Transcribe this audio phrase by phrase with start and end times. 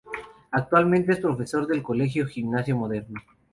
[0.49, 3.21] Actualmente es profesor del colegio Gimnasio Moderno.